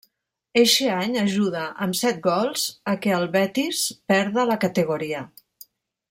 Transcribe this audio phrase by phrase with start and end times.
[0.59, 2.63] Eixe any ajuda, amb set gols,
[2.93, 5.21] a què el Betis perda la categoria.